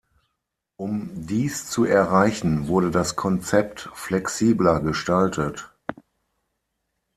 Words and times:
Um 0.77 1.11
dies 1.27 1.67
zu 1.69 1.85
erreichen, 1.85 2.67
wurde 2.67 2.89
das 2.89 3.15
Konzept 3.15 3.87
flexibler 3.93 4.79
gestaltet. 4.79 5.69